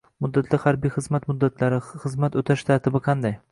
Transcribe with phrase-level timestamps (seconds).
[0.25, 3.41] Muddatli harbiy xizmat muddatlari, xizmat o‘tash tartibi qanday?